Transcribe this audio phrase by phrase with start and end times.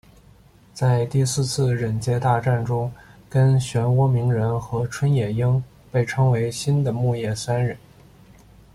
[0.73, 2.91] 在第四次忍界大战中
[3.29, 7.77] 跟漩涡鸣人和春野樱被称为新的木叶三忍。